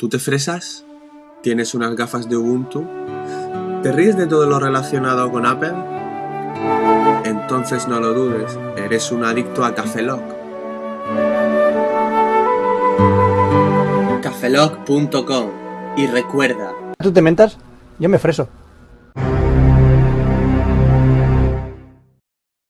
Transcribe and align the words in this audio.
¿Tú 0.00 0.08
te 0.08 0.18
fresas? 0.18 0.86
¿Tienes 1.42 1.74
unas 1.74 1.94
gafas 1.94 2.26
de 2.26 2.34
Ubuntu? 2.34 2.86
¿Te 3.82 3.92
ríes 3.92 4.16
de 4.16 4.26
todo 4.26 4.46
lo 4.46 4.58
relacionado 4.58 5.30
con 5.30 5.44
Apple? 5.44 5.74
Entonces 7.24 7.86
no 7.86 8.00
lo 8.00 8.14
dudes, 8.14 8.58
eres 8.78 9.12
un 9.12 9.26
adicto 9.26 9.62
a 9.62 9.74
Cafeloc. 9.74 10.22
Cafeloc.com 14.22 15.50
y 15.98 16.06
recuerda, 16.06 16.72
¿Tú 16.98 17.12
te 17.12 17.20
mentas? 17.20 17.58
Yo 17.98 18.08
me 18.08 18.18
freso. 18.18 18.48